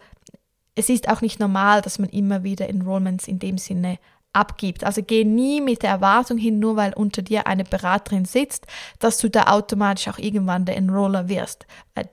es 0.74 0.88
ist 0.88 1.08
auch 1.08 1.20
nicht 1.20 1.40
normal, 1.40 1.82
dass 1.82 1.98
man 1.98 2.08
immer 2.08 2.44
wieder 2.44 2.68
Enrollments 2.68 3.28
in 3.28 3.38
dem 3.38 3.58
Sinne 3.58 3.98
abgibt. 4.32 4.84
Also 4.84 5.02
geh 5.02 5.24
nie 5.24 5.60
mit 5.60 5.82
der 5.82 5.90
Erwartung 5.90 6.38
hin, 6.38 6.58
nur 6.58 6.76
weil 6.76 6.94
unter 6.94 7.22
dir 7.22 7.46
eine 7.46 7.64
Beraterin 7.64 8.24
sitzt, 8.24 8.66
dass 8.98 9.18
du 9.18 9.28
da 9.28 9.48
automatisch 9.48 10.08
auch 10.08 10.18
irgendwann 10.18 10.64
der 10.64 10.76
Enroller 10.76 11.28
wirst. 11.28 11.66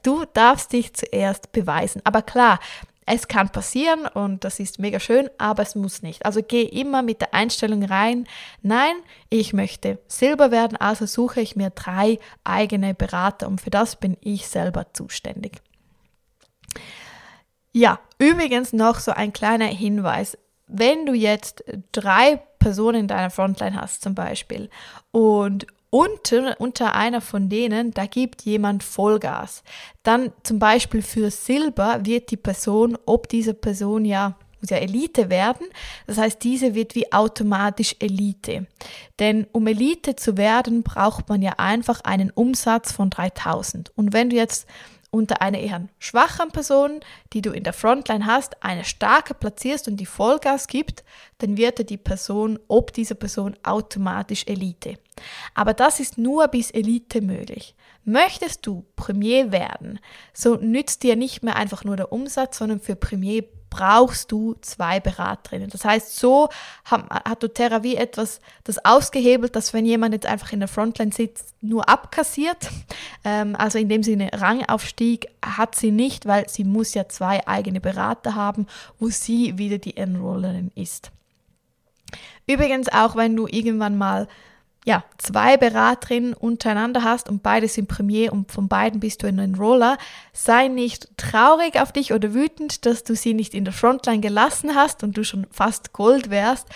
Du 0.03 0.25
darfst 0.33 0.73
dich 0.73 0.93
zuerst 0.93 1.51
beweisen. 1.53 2.01
Aber 2.03 2.21
klar, 2.21 2.59
es 3.11 3.27
kann 3.27 3.49
passieren 3.49 4.05
und 4.05 4.43
das 4.43 4.59
ist 4.59 4.77
mega 4.77 4.99
schön, 4.99 5.29
aber 5.39 5.63
es 5.63 5.73
muss 5.73 6.03
nicht. 6.03 6.25
Also 6.25 6.41
geh 6.43 6.61
immer 6.61 7.01
mit 7.01 7.21
der 7.21 7.33
Einstellung 7.33 7.83
rein, 7.83 8.27
nein, 8.61 8.93
ich 9.31 9.51
möchte 9.51 9.97
Silber 10.07 10.51
werden, 10.51 10.77
also 10.77 11.07
suche 11.07 11.41
ich 11.41 11.55
mir 11.55 11.71
drei 11.71 12.19
eigene 12.43 12.93
Berater 12.93 13.47
und 13.47 13.61
für 13.61 13.71
das 13.71 13.95
bin 13.95 14.15
ich 14.21 14.47
selber 14.47 14.93
zuständig. 14.93 15.59
Ja, 17.71 17.99
übrigens 18.17 18.73
noch 18.73 18.99
so 18.99 19.11
ein 19.11 19.33
kleiner 19.33 19.65
Hinweis. 19.65 20.37
Wenn 20.67 21.05
du 21.05 21.13
jetzt 21.13 21.63
drei 21.91 22.41
Personen 22.59 23.01
in 23.01 23.07
deiner 23.07 23.29
Frontline 23.29 23.79
hast 23.79 24.03
zum 24.03 24.15
Beispiel 24.15 24.69
und 25.11 25.65
unter, 25.89 26.59
unter 26.59 26.93
einer 26.93 27.21
von 27.21 27.49
denen, 27.49 27.91
da 27.91 28.05
gibt 28.05 28.43
jemand 28.43 28.83
Vollgas, 28.83 29.63
dann 30.03 30.31
zum 30.43 30.59
Beispiel 30.59 31.01
für 31.01 31.31
Silber 31.31 32.01
wird 32.03 32.29
die 32.29 32.37
Person, 32.37 32.97
ob 33.05 33.27
diese 33.27 33.53
Person 33.53 34.05
ja 34.05 34.35
muss 34.61 34.69
ja 34.71 34.77
Elite 34.77 35.29
werden. 35.29 35.67
Das 36.05 36.17
heißt, 36.17 36.43
diese 36.43 36.75
wird 36.75 36.95
wie 36.95 37.11
automatisch 37.11 37.95
Elite. 37.99 38.67
Denn 39.17 39.47
um 39.53 39.65
Elite 39.67 40.15
zu 40.15 40.37
werden, 40.37 40.83
braucht 40.83 41.29
man 41.29 41.41
ja 41.41 41.53
einfach 41.57 42.01
einen 42.01 42.29
Umsatz 42.29 42.91
von 42.91 43.09
3000. 43.09 43.91
Und 43.95 44.13
wenn 44.13 44.29
du 44.29 44.35
jetzt 44.35 44.67
unter 45.11 45.41
einer 45.41 45.59
eher 45.59 45.87
schwachen 45.97 46.51
Person, 46.51 46.99
die 47.33 47.41
du 47.41 47.51
in 47.51 47.63
der 47.63 47.73
Frontline 47.73 48.25
hast, 48.25 48.63
eine 48.63 48.83
starke 48.83 49.33
platzierst 49.33 49.87
und 49.87 49.97
die 49.97 50.05
Vollgas 50.05 50.67
gibt, 50.67 51.03
dann 51.39 51.57
wird 51.57 51.89
die 51.89 51.97
Person, 51.97 52.59
ob 52.67 52.93
diese 52.93 53.15
Person 53.15 53.55
automatisch 53.63 54.45
Elite. 54.45 54.97
Aber 55.55 55.73
das 55.73 55.99
ist 55.99 56.17
nur 56.17 56.47
bis 56.47 56.71
Elite 56.71 57.21
möglich. 57.21 57.75
Möchtest 58.05 58.65
du 58.65 58.85
Premier 58.95 59.51
werden, 59.51 59.99
so 60.33 60.55
nützt 60.55 61.03
dir 61.03 61.15
nicht 61.15 61.43
mehr 61.43 61.55
einfach 61.55 61.83
nur 61.83 61.95
der 61.95 62.11
Umsatz, 62.11 62.57
sondern 62.57 62.79
für 62.79 62.95
Premier 62.95 63.43
brauchst 63.69 64.31
du 64.31 64.55
zwei 64.61 64.99
Beraterinnen. 64.99 65.69
Das 65.69 65.85
heißt, 65.85 66.15
so 66.15 66.49
hat, 66.85 67.09
hat 67.09 67.43
doTERRA 67.43 67.83
wie 67.83 67.95
etwas 67.95 68.39
das 68.63 68.83
ausgehebelt, 68.83 69.55
dass 69.55 69.73
wenn 69.73 69.85
jemand 69.85 70.13
jetzt 70.13 70.25
einfach 70.25 70.51
in 70.51 70.59
der 70.59 70.67
Frontline 70.67 71.11
sitzt, 71.11 71.53
nur 71.61 71.87
abkassiert, 71.87 72.69
ähm, 73.23 73.55
also 73.55 73.77
in 73.77 73.89
dem 73.89 74.03
Sinne 74.03 74.29
Rangaufstieg 74.33 75.29
hat 75.43 75.75
sie 75.75 75.91
nicht, 75.91 76.25
weil 76.25 76.49
sie 76.49 76.63
muss 76.63 76.93
ja 76.93 77.07
zwei 77.07 77.47
eigene 77.47 77.81
Berater 77.81 78.35
haben, 78.35 78.67
wo 78.99 79.09
sie 79.09 79.57
wieder 79.57 79.77
die 79.77 79.97
Enrollerin 79.97 80.71
ist. 80.75 81.11
Übrigens 82.47 82.89
auch, 82.89 83.15
wenn 83.15 83.35
du 83.35 83.47
irgendwann 83.47 83.97
mal 83.97 84.27
ja, 84.85 85.03
zwei 85.17 85.57
Beraterinnen 85.57 86.33
untereinander 86.33 87.03
hast 87.03 87.29
und 87.29 87.43
beide 87.43 87.67
sind 87.67 87.87
Premier 87.89 88.31
und 88.31 88.51
von 88.51 88.69
beiden 88.69 89.01
bist 89.01 89.21
du 89.21 89.27
ein 89.27 89.37
Enroller, 89.37 89.97
sei 90.31 90.69
nicht 90.69 91.09
traurig 91.17 91.79
auf 91.79 91.91
dich 91.91 92.13
oder 92.13 92.33
wütend, 92.33 92.85
dass 92.85 93.03
du 93.03 93.13
sie 93.13 93.33
nicht 93.33 93.53
in 93.53 93.65
der 93.65 93.73
Frontline 93.73 94.21
gelassen 94.21 94.75
hast 94.75 95.03
und 95.03 95.17
du 95.17 95.25
schon 95.25 95.47
fast 95.51 95.91
Gold 95.91 96.29
wärst, 96.29 96.67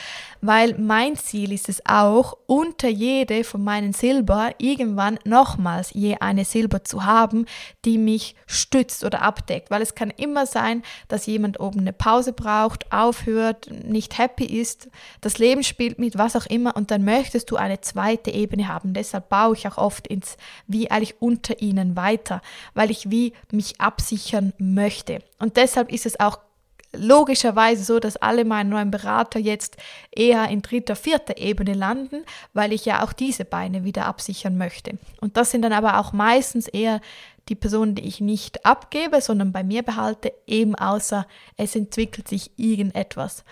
weil 0.42 0.78
mein 0.78 1.16
Ziel 1.16 1.54
ist 1.54 1.70
es 1.70 1.82
auch, 1.86 2.38
unter 2.46 2.90
jede 2.90 3.46
von 3.46 3.64
meinen 3.64 3.94
Silber 3.94 4.52
irgendwann 4.58 5.18
nochmals 5.24 5.94
je 5.94 6.18
eine 6.18 6.44
Silber 6.44 6.84
zu 6.84 7.06
haben, 7.06 7.46
die 7.86 7.98
mich 7.98 8.36
stützt 8.46 9.06
oder 9.06 9.22
abdeckt, 9.22 9.72
weil 9.72 9.82
es 9.82 9.96
kann 9.96 10.10
immer 10.10 10.46
sein, 10.46 10.84
dass 11.08 11.26
jemand 11.26 11.62
oben 11.62 11.80
eine 11.80 11.94
Pause 11.94 12.34
braucht, 12.34 12.92
aufhört, 12.92 13.72
nicht 13.86 14.18
happy 14.18 14.46
ist, 14.46 14.90
das 15.22 15.38
Leben 15.38 15.64
spielt 15.64 16.00
mit, 16.00 16.18
was 16.18 16.36
auch 16.36 16.46
immer 16.48 16.76
und 16.76 16.92
dann 16.92 17.06
möchtest 17.06 17.50
du 17.50 17.56
eine 17.56 17.80
zweite 17.94 18.32
Ebene 18.32 18.68
haben. 18.68 18.94
Deshalb 18.94 19.30
baue 19.30 19.56
ich 19.56 19.68
auch 19.68 19.78
oft 19.78 20.08
ins 20.08 20.38
wie 20.68 20.90
eigentlich 20.92 21.22
unter 21.22 21.62
ihnen 21.62 21.96
weiter, 21.96 22.42
weil 22.74 22.92
ich 22.92 23.10
wie 23.10 23.34
mich 23.52 23.80
absichern 23.80 24.54
möchte. 24.58 25.20
Und 25.40 25.58
deshalb 25.58 25.92
ist 25.92 26.06
es 26.06 26.20
auch 26.20 26.40
logischerweise 26.96 27.84
so, 27.84 28.00
dass 28.00 28.18
alle 28.18 28.46
meine 28.46 28.70
neuen 28.70 28.92
Berater 28.92 29.40
jetzt 29.40 29.78
eher 30.12 30.48
in 30.50 30.62
dritter, 30.62 30.96
vierter 30.96 31.38
Ebene 31.38 31.74
landen, 31.74 32.24
weil 32.54 32.72
ich 32.72 32.86
ja 32.86 33.04
auch 33.04 33.14
diese 33.14 33.46
Beine 33.46 33.84
wieder 33.84 34.06
absichern 34.06 34.58
möchte. 34.58 34.98
Und 35.20 35.38
das 35.38 35.52
sind 35.52 35.64
dann 35.64 35.74
aber 35.74 36.00
auch 36.00 36.14
meistens 36.14 36.68
eher 36.68 37.02
die 37.50 37.56
Personen, 37.56 37.96
die 37.96 38.06
ich 38.06 38.22
nicht 38.22 38.66
abgebe, 38.66 39.20
sondern 39.22 39.52
bei 39.52 39.64
mir 39.64 39.84
behalte, 39.84 40.32
eben 40.48 40.76
außer 40.76 41.28
es 41.58 41.76
entwickelt 41.76 42.28
sich 42.28 42.52
irgendetwas. 42.58 43.44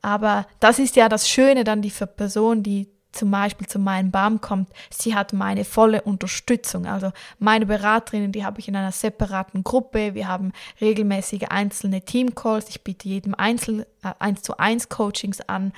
Aber 0.00 0.46
das 0.60 0.78
ist 0.78 0.96
ja 0.96 1.08
das 1.08 1.28
Schöne 1.28 1.64
dann 1.64 1.82
die 1.82 1.90
Person, 1.90 2.62
die 2.62 2.88
zum 3.16 3.30
Beispiel 3.30 3.66
zu 3.66 3.78
meinem 3.78 4.10
Baum 4.10 4.40
kommt, 4.40 4.68
sie 4.90 5.14
hat 5.14 5.32
meine 5.32 5.64
volle 5.64 6.02
Unterstützung. 6.02 6.86
Also 6.86 7.12
meine 7.38 7.66
Beraterinnen, 7.66 8.32
die 8.32 8.44
habe 8.44 8.60
ich 8.60 8.68
in 8.68 8.76
einer 8.76 8.92
separaten 8.92 9.64
Gruppe. 9.64 10.14
Wir 10.14 10.28
haben 10.28 10.52
regelmäßige 10.80 11.44
einzelne 11.48 12.02
Teamcalls. 12.02 12.68
Ich 12.68 12.82
biete 12.82 13.08
jedem 13.08 13.34
Einzel, 13.34 13.86
äh, 14.02 14.12
1 14.18 14.42
zu 14.42 14.58
1 14.58 14.88
Coachings 14.88 15.40
an. 15.40 15.72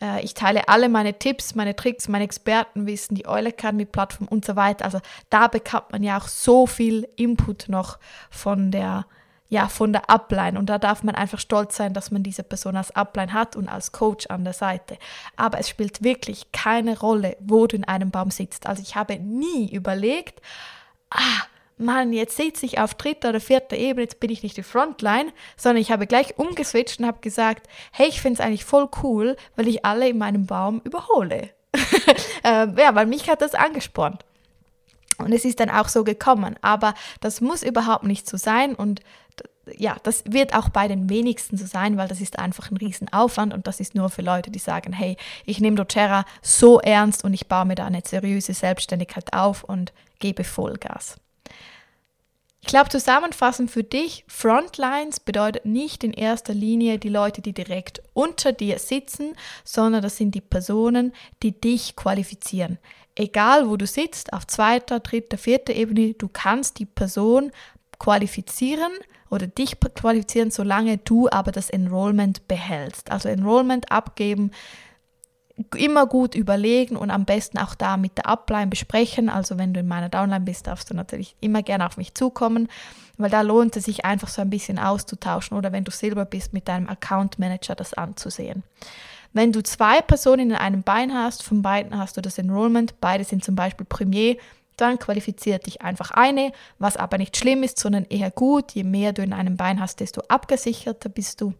Äh, 0.00 0.24
ich 0.24 0.34
teile 0.34 0.68
alle 0.68 0.88
meine 0.88 1.18
Tipps, 1.18 1.54
meine 1.54 1.76
Tricks, 1.76 2.08
mein 2.08 2.22
Expertenwissen, 2.22 3.16
die 3.16 3.26
Euler 3.26 3.48
Academy 3.48 3.84
Plattform 3.84 4.28
und 4.28 4.44
so 4.44 4.56
weiter. 4.56 4.84
Also 4.84 5.00
da 5.30 5.48
bekommt 5.48 5.92
man 5.92 6.02
ja 6.02 6.18
auch 6.18 6.28
so 6.28 6.66
viel 6.66 7.08
Input 7.16 7.68
noch 7.68 7.98
von 8.30 8.70
der 8.70 9.06
ja, 9.48 9.68
von 9.68 9.92
der 9.92 10.10
Upline. 10.10 10.58
Und 10.58 10.66
da 10.66 10.78
darf 10.78 11.02
man 11.02 11.14
einfach 11.14 11.38
stolz 11.38 11.76
sein, 11.76 11.92
dass 11.92 12.10
man 12.10 12.22
diese 12.22 12.42
Person 12.42 12.76
als 12.76 12.90
Upline 12.96 13.32
hat 13.32 13.56
und 13.56 13.68
als 13.68 13.92
Coach 13.92 14.26
an 14.28 14.44
der 14.44 14.52
Seite. 14.52 14.98
Aber 15.36 15.58
es 15.58 15.68
spielt 15.68 16.02
wirklich 16.02 16.50
keine 16.52 16.98
Rolle, 16.98 17.36
wo 17.40 17.66
du 17.66 17.76
in 17.76 17.84
einem 17.84 18.10
Baum 18.10 18.30
sitzt. 18.30 18.66
Also 18.66 18.82
ich 18.82 18.96
habe 18.96 19.18
nie 19.18 19.70
überlegt, 19.70 20.40
ah, 21.10 21.44
Mann, 21.76 22.12
jetzt 22.12 22.36
sitze 22.36 22.66
ich 22.66 22.78
auf 22.78 22.94
dritter 22.94 23.30
oder 23.30 23.40
vierter 23.40 23.76
Ebene, 23.76 24.02
jetzt 24.02 24.20
bin 24.20 24.30
ich 24.30 24.42
nicht 24.42 24.56
die 24.56 24.62
Frontline, 24.62 25.32
sondern 25.56 25.82
ich 25.82 25.90
habe 25.90 26.06
gleich 26.06 26.38
umgeswitcht 26.38 27.00
und 27.00 27.06
habe 27.06 27.20
gesagt, 27.20 27.68
hey, 27.90 28.08
ich 28.08 28.20
finde 28.20 28.40
es 28.40 28.46
eigentlich 28.46 28.64
voll 28.64 28.88
cool, 29.02 29.36
weil 29.56 29.66
ich 29.66 29.84
alle 29.84 30.08
in 30.08 30.18
meinem 30.18 30.46
Baum 30.46 30.80
überhole. 30.84 31.50
äh, 32.44 32.68
ja, 32.80 32.94
weil 32.94 33.06
mich 33.06 33.28
hat 33.28 33.42
das 33.42 33.54
angespornt. 33.54 34.24
Und 35.18 35.32
es 35.32 35.44
ist 35.44 35.60
dann 35.60 35.70
auch 35.70 35.88
so 35.88 36.04
gekommen. 36.04 36.56
Aber 36.60 36.94
das 37.20 37.40
muss 37.40 37.62
überhaupt 37.62 38.04
nicht 38.04 38.28
so 38.28 38.36
sein. 38.36 38.74
Und 38.74 39.00
ja, 39.76 39.96
das 40.02 40.24
wird 40.26 40.54
auch 40.54 40.68
bei 40.68 40.88
den 40.88 41.08
wenigsten 41.08 41.56
so 41.56 41.66
sein, 41.66 41.96
weil 41.96 42.08
das 42.08 42.20
ist 42.20 42.38
einfach 42.38 42.70
ein 42.70 42.76
Riesenaufwand 42.76 43.54
und 43.54 43.66
das 43.66 43.80
ist 43.80 43.94
nur 43.94 44.10
für 44.10 44.22
Leute, 44.22 44.50
die 44.50 44.58
sagen, 44.58 44.92
hey, 44.92 45.16
ich 45.44 45.60
nehme 45.60 45.76
doTERRA 45.76 46.24
so 46.42 46.80
ernst 46.80 47.24
und 47.24 47.34
ich 47.34 47.46
baue 47.46 47.64
mir 47.64 47.74
da 47.74 47.86
eine 47.86 48.02
seriöse 48.04 48.54
Selbstständigkeit 48.54 49.32
auf 49.32 49.64
und 49.64 49.92
gebe 50.18 50.44
Vollgas. 50.44 51.16
Ich 52.66 52.68
glaube, 52.68 52.88
zusammenfassend 52.88 53.70
für 53.70 53.84
dich, 53.84 54.24
Frontlines 54.26 55.20
bedeutet 55.20 55.66
nicht 55.66 56.02
in 56.02 56.14
erster 56.14 56.54
Linie 56.54 56.98
die 56.98 57.10
Leute, 57.10 57.42
die 57.42 57.52
direkt 57.52 58.02
unter 58.14 58.52
dir 58.52 58.78
sitzen, 58.78 59.34
sondern 59.64 60.00
das 60.00 60.16
sind 60.16 60.34
die 60.34 60.40
Personen, 60.40 61.12
die 61.42 61.60
dich 61.60 61.94
qualifizieren. 61.94 62.78
Egal, 63.16 63.68
wo 63.68 63.76
du 63.76 63.86
sitzt, 63.86 64.32
auf 64.32 64.46
zweiter, 64.46 65.00
dritter, 65.00 65.36
vierter 65.36 65.74
Ebene, 65.74 66.14
du 66.14 66.26
kannst 66.26 66.78
die 66.78 66.86
Person 66.86 67.52
qualifizieren 68.04 68.92
oder 69.30 69.46
dich 69.46 69.80
qualifizieren, 69.80 70.50
solange 70.50 70.98
du 70.98 71.30
aber 71.30 71.52
das 71.52 71.70
Enrollment 71.70 72.46
behältst. 72.48 73.10
Also 73.10 73.30
Enrollment 73.30 73.90
abgeben 73.90 74.50
immer 75.76 76.06
gut 76.06 76.34
überlegen 76.34 76.96
und 76.96 77.10
am 77.10 77.24
besten 77.24 77.58
auch 77.58 77.74
da 77.74 77.96
mit 77.96 78.18
der 78.18 78.26
Upline 78.26 78.66
besprechen. 78.66 79.30
Also 79.30 79.56
wenn 79.56 79.72
du 79.72 79.80
in 79.80 79.88
meiner 79.88 80.10
Downline 80.10 80.44
bist, 80.44 80.66
darfst 80.66 80.90
du 80.90 80.94
natürlich 80.94 81.34
immer 81.40 81.62
gerne 81.62 81.86
auf 81.86 81.96
mich 81.96 82.12
zukommen, 82.14 82.68
weil 83.16 83.30
da 83.30 83.40
lohnt 83.40 83.74
es 83.76 83.84
sich 83.84 84.04
einfach 84.04 84.28
so 84.28 84.42
ein 84.42 84.50
bisschen 84.50 84.78
auszutauschen 84.78 85.56
oder 85.56 85.72
wenn 85.72 85.84
du 85.84 85.90
Silber 85.90 86.26
bist, 86.26 86.52
mit 86.52 86.68
deinem 86.68 86.88
Account 86.88 87.38
Manager 87.38 87.74
das 87.74 87.94
anzusehen. 87.94 88.64
Wenn 89.32 89.52
du 89.52 89.62
zwei 89.62 90.00
Personen 90.00 90.50
in 90.50 90.56
einem 90.56 90.82
Bein 90.82 91.14
hast, 91.14 91.42
von 91.42 91.62
beiden 91.62 91.96
hast 91.96 92.16
du 92.16 92.20
das 92.20 92.36
Enrollment, 92.36 93.00
beide 93.00 93.24
sind 93.24 93.44
zum 93.44 93.54
Beispiel 93.54 93.86
Premier, 93.86 94.36
dann 94.76 94.98
qualifiziert 94.98 95.66
dich 95.66 95.82
einfach 95.82 96.10
eine, 96.10 96.52
was 96.78 96.96
aber 96.96 97.18
nicht 97.18 97.36
schlimm 97.36 97.62
ist, 97.62 97.78
sondern 97.78 98.04
eher 98.04 98.30
gut. 98.30 98.72
Je 98.72 98.84
mehr 98.84 99.12
du 99.12 99.22
in 99.22 99.32
einem 99.32 99.56
Bein 99.56 99.80
hast, 99.80 100.00
desto 100.00 100.22
abgesicherter 100.28 101.08
bist 101.08 101.40
du. 101.40 101.54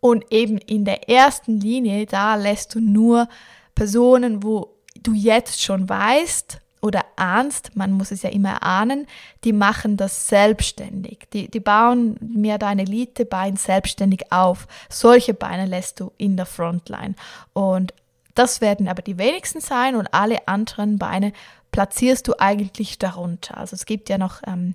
Und 0.00 0.24
eben 0.30 0.58
in 0.58 0.84
der 0.84 1.08
ersten 1.08 1.60
Linie, 1.60 2.06
da 2.06 2.34
lässt 2.34 2.74
du 2.74 2.80
nur 2.80 3.28
Personen, 3.74 4.42
wo 4.42 4.74
du 5.02 5.12
jetzt 5.12 5.62
schon 5.62 5.88
weißt 5.88 6.60
oder 6.82 7.04
ahnst, 7.16 7.76
man 7.76 7.92
muss 7.92 8.10
es 8.10 8.22
ja 8.22 8.30
immer 8.30 8.62
ahnen, 8.62 9.06
die 9.44 9.52
machen 9.52 9.96
das 9.96 10.28
selbstständig. 10.28 11.28
Die, 11.32 11.50
die 11.50 11.60
bauen 11.60 12.16
mir 12.20 12.56
deine 12.56 12.82
Elite-Bein 12.82 13.56
selbstständig 13.56 14.32
auf. 14.32 14.66
Solche 14.88 15.34
Beine 15.34 15.66
lässt 15.66 16.00
du 16.00 16.12
in 16.16 16.36
der 16.38 16.46
Frontline. 16.46 17.14
Und 17.52 17.92
das 18.34 18.62
werden 18.62 18.88
aber 18.88 19.02
die 19.02 19.18
wenigsten 19.18 19.60
sein 19.60 19.96
und 19.96 20.14
alle 20.14 20.48
anderen 20.48 20.98
Beine 20.98 21.32
platzierst 21.70 22.26
du 22.28 22.34
eigentlich 22.38 22.98
darunter. 22.98 23.56
Also 23.56 23.74
es 23.74 23.86
gibt 23.86 24.08
ja 24.08 24.18
noch 24.18 24.42
ähm, 24.46 24.74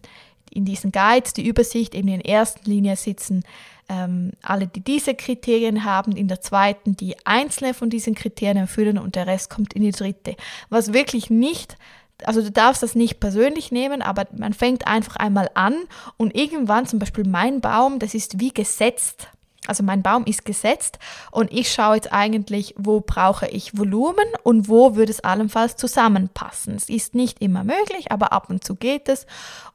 in 0.52 0.66
diesen 0.66 0.92
Guides 0.92 1.34
die 1.34 1.48
Übersicht, 1.48 1.96
eben 1.96 2.08
in 2.08 2.22
der 2.22 2.30
ersten 2.30 2.70
Linie 2.70 2.96
sitzen 2.96 3.44
ähm, 3.90 4.32
alle, 4.42 4.68
die 4.68 4.82
diese 4.82 5.14
Kriterien 5.14 5.84
haben, 5.84 6.14
in 6.14 6.28
der 6.28 6.42
zweiten, 6.42 6.96
die 6.96 7.16
einzelne 7.26 7.74
von 7.74 7.90
diesen 7.90 8.16
Kriterien 8.16 8.58
erfüllen 8.58 8.98
und 8.98 9.16
der 9.16 9.28
Rest 9.28 9.50
kommt 9.50 9.74
in 9.74 9.84
die 9.84 9.92
dritte. 9.92 10.36
Was 10.70 10.94
wirklich 10.94 11.30
nicht 11.30 11.78
also 12.24 12.42
du 12.42 12.52
darfst 12.52 12.82
das 12.82 12.96
nicht 12.96 13.20
persönlich 13.20 13.72
nehmen, 13.72 14.02
aber 14.02 14.26
man 14.32 14.54
fängt 14.54 14.88
einfach 14.88 15.18
einmal 15.18 15.50
an 15.54 15.76
und 16.18 16.36
irgendwann 16.36 16.86
zum 16.86 17.00
Beispiel 17.00 17.28
mein 17.28 17.60
Baum, 17.60 18.00
das 18.00 18.14
ist 18.14 18.40
wie 18.40 18.54
gesetzt. 18.54 19.28
Also 19.68 19.84
mein 19.84 20.02
Baum 20.02 20.26
ist 20.26 20.46
gesetzt 20.46 21.00
und 21.32 21.52
ich 21.52 21.72
schaue 21.72 21.96
jetzt 21.96 22.12
eigentlich, 22.12 22.76
wo 22.78 23.02
brauche 23.02 23.48
ich 23.48 23.78
Volumen 23.78 24.26
und 24.44 24.68
wo 24.70 24.96
würde 24.96 25.12
es 25.12 25.24
allenfalls 25.24 25.76
zusammenpassen. 25.76 26.76
Es 26.76 26.90
ist 26.90 27.16
nicht 27.16 27.42
immer 27.42 27.64
möglich, 27.64 28.12
aber 28.12 28.32
ab 28.32 28.50
und 28.50 28.64
zu 28.64 28.76
geht 28.76 29.10
es. 29.10 29.26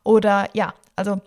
Oder 0.02 0.48
ja, 0.54 0.74
also 0.96 1.20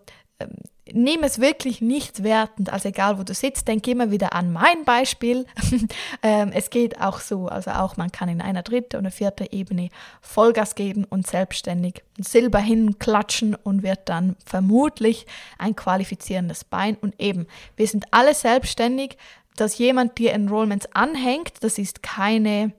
nimm 0.92 1.24
es 1.24 1.40
wirklich 1.40 1.82
nicht 1.82 2.24
wertend, 2.24 2.72
also 2.72 2.90
egal 2.90 3.18
wo 3.18 3.24
du 3.24 3.34
sitzt, 3.34 3.68
denk 3.68 3.88
immer 3.88 4.12
wieder 4.12 4.34
an 4.34 4.52
mein 4.52 4.84
Beispiel. 4.84 5.46
ähm, 6.24 6.52
es 6.54 6.70
geht 6.70 7.00
auch 7.00 7.22
so, 7.22 7.48
also 7.48 7.72
auch 7.72 7.96
man 7.96 8.12
kann 8.12 8.28
in 8.28 8.42
einer 8.42 8.63
dritten 8.63 8.98
oder 8.98 9.12
vierten 9.12 9.48
Ebene 9.52 9.90
Vollgas 10.22 10.75
geben 10.75 11.06
und 11.06 11.25
selbstständig 11.25 12.04
Silber 12.18 12.60
hinklatschen 12.60 13.56
und 13.56 13.84
wird 13.84 14.10
dann 14.10 14.36
vermutlich 14.46 15.25
ein 15.58 15.75
qualifizierendes 15.75 16.66
Bein. 16.66 16.98
Und 16.98 17.20
eben, 17.20 17.48
wir 17.78 17.88
sind 17.88 18.06
alle 18.12 18.34
selbstständig, 18.34 19.18
dass 19.56 19.78
jemand 19.78 20.18
dir 20.18 20.34
Enrollments 20.34 20.88
anhängt, 20.94 21.63
das 21.63 21.78
ist 21.78 22.04
keine, 22.04 22.74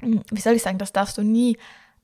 hm, 0.00 0.22
wie 0.30 0.40
soll 0.40 0.54
ich 0.54 0.62
sagen, 0.62 0.78
das 0.78 0.92
darfst 0.92 1.18
du 1.18 1.22
nie 1.22 1.56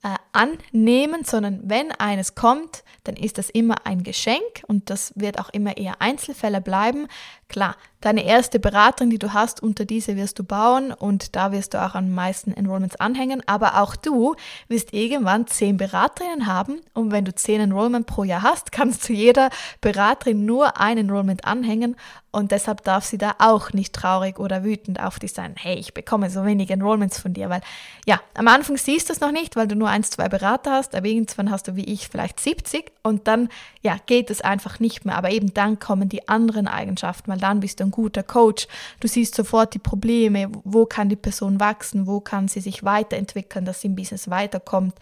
äh, 0.03 0.15
annehmen, 0.33 1.25
sondern 1.25 1.61
wenn 1.65 1.91
eines 1.93 2.35
kommt, 2.35 2.85
dann 3.05 3.17
ist 3.17 3.39
das 3.39 3.51
immer 3.51 3.87
ein 3.87 4.03
Geschenk 4.03 4.63
und 4.67 4.91
das 4.91 5.13
wird 5.17 5.39
auch 5.39 5.49
immer 5.51 5.77
eher 5.77 6.01
Einzelfälle 6.01 6.61
bleiben. 6.61 7.09
Klar, 7.49 7.77
deine 8.01 8.25
erste 8.25 8.61
Beraterin, 8.61 9.11
die 9.11 9.19
du 9.19 9.33
hast, 9.33 9.63
unter 9.63 9.85
diese 9.85 10.17
wirst 10.17 10.39
du 10.39 10.45
bauen 10.45 10.93
und 10.93 11.35
da 11.35 11.53
wirst 11.53 11.75
du 11.75 11.85
auch 11.85 11.95
am 11.95 12.15
meisten 12.15 12.53
Enrollments 12.53 12.97
anhängen, 12.97 13.43
aber 13.47 13.81
auch 13.81 13.97
du 13.97 14.37
wirst 14.69 14.93
irgendwann 14.93 15.47
zehn 15.47 15.77
Beraterinnen 15.77 16.47
haben 16.47 16.81
und 16.95 17.11
wenn 17.11 17.25
du 17.25 17.35
zehn 17.35 17.61
Enrollment 17.61 18.07
pro 18.07 18.25
Jahr 18.25 18.43
hast, 18.43 18.73
kannst 18.79 19.09
du 19.09 19.13
jeder 19.13 19.51
Beraterin 19.81 20.45
nur 20.45 20.81
ein 20.81 20.99
Enrollment 20.99 21.45
anhängen 21.45 21.97
und 22.31 22.53
deshalb 22.53 22.85
darf 22.85 23.05
sie 23.05 23.19
da 23.19 23.35
auch 23.39 23.73
nicht 23.73 23.95
traurig 23.95 24.39
oder 24.39 24.63
wütend 24.63 25.01
auf 25.01 25.19
dich 25.19 25.33
sein. 25.33 25.55
Hey, 25.59 25.77
ich 25.77 25.95
bekomme 25.95 26.29
so 26.29 26.45
wenig 26.45 26.71
Enrollments 26.71 27.19
von 27.19 27.33
dir, 27.33 27.49
weil 27.49 27.63
ja, 28.07 28.21
am 28.35 28.49
Anfang 28.49 28.77
siehst 28.77 29.09
du 29.09 29.15
es 29.15 29.21
noch 29.21 29.33
nicht, 29.33 29.57
weil 29.57 29.67
du 29.67 29.75
nur 29.75 29.89
ein, 29.89 30.05
zwei 30.05 30.29
Berater 30.29 30.73
hast, 30.73 30.95
aber 30.95 31.07
irgendwann 31.07 31.51
hast 31.51 31.69
du 31.69 31.77
wie 31.77 31.85
ich 31.85 32.09
vielleicht 32.09 32.39
70 32.39 32.93
Und 33.03 33.27
dann, 33.27 33.49
ja, 33.81 33.97
geht 34.07 34.31
es 34.31 34.43
einfach 34.43 34.79
nicht 34.79 35.05
mehr. 35.05 35.17
Aber 35.17 35.31
eben 35.31 35.55
dann 35.55 35.79
kommen 35.79 36.09
die 36.09 36.29
anderen 36.29 36.69
Eigenschaften, 36.69 37.31
weil 37.31 37.39
dann 37.39 37.61
bist 37.61 37.81
du 37.81 37.85
ein 37.89 37.91
guter 37.91 38.23
Coach. 38.23 38.69
Du 39.01 39.09
siehst 39.09 39.35
sofort 39.35 39.75
die 39.75 39.79
Probleme, 39.79 40.51
wo 40.65 40.87
kann 40.87 41.09
die 41.09 41.17
Person 41.17 41.61
wachsen, 41.61 42.07
wo 42.07 42.21
kann 42.21 42.49
sie 42.49 42.61
sich 42.61 42.85
weiterentwickeln, 42.85 43.65
dass 43.65 43.81
sie 43.81 43.89
im 43.89 43.97
Business 43.97 44.31
weiterkommt. 44.31 44.95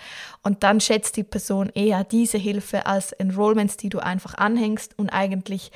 Und 0.43 0.63
dann 0.63 0.81
schätzt 0.81 1.17
die 1.17 1.25
Person 1.25 1.71
eher 1.75 2.05
diese 2.05 2.39
Hilfe 2.39 2.87
als 2.87 3.13
Enrollments, 3.13 3.77
die 3.77 3.89
du 3.89 3.99
einfach 3.99 4.35
anhängst 4.35 4.99
und 4.99 5.11
eigentlich, 5.11 5.71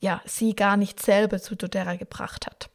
ja, 0.00 0.20
sie 0.24 0.54
gar 0.54 0.76
nicht 0.76 1.00
selber 1.02 1.40
zu 1.40 1.54
doTERRA 1.54 1.96
gebracht 1.96 2.46
hat. 2.46 2.70